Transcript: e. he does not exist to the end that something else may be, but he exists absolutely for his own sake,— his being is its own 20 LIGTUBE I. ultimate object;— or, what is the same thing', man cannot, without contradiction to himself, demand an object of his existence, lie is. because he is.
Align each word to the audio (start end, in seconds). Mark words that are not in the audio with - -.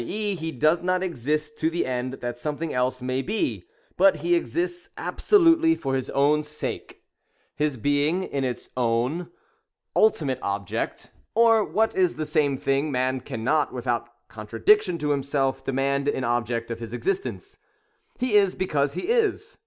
e. 0.03 0.33
he 0.33 0.51
does 0.51 0.81
not 0.81 1.03
exist 1.03 1.59
to 1.59 1.69
the 1.69 1.85
end 1.85 2.13
that 2.13 2.39
something 2.39 2.73
else 2.73 3.03
may 3.03 3.21
be, 3.21 3.65
but 3.97 4.15
he 4.25 4.33
exists 4.33 4.89
absolutely 4.97 5.75
for 5.75 5.93
his 5.93 6.09
own 6.09 6.41
sake,— 6.41 7.03
his 7.61 7.77
being 7.77 8.23
is 8.23 8.43
its 8.43 8.69
own 8.75 9.11
20 9.15 9.23
LIGTUBE 9.27 9.31
I. 9.95 9.99
ultimate 9.99 10.39
object;— 10.41 11.11
or, 11.35 11.63
what 11.63 11.95
is 11.95 12.15
the 12.15 12.25
same 12.25 12.57
thing', 12.57 12.91
man 12.91 13.19
cannot, 13.21 13.71
without 13.71 14.09
contradiction 14.27 14.97
to 14.97 15.11
himself, 15.11 15.63
demand 15.63 16.07
an 16.07 16.23
object 16.23 16.71
of 16.71 16.79
his 16.79 16.93
existence, 16.93 17.57
lie 18.19 18.29
is. 18.29 18.55
because 18.55 18.95
he 18.95 19.03
is. 19.03 19.59